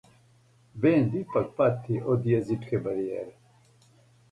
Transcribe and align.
Бенд 0.85 1.11
ипак 1.19 1.51
пати 1.59 2.01
од 2.15 2.27
језичке 2.33 2.83
баријере. 2.89 3.39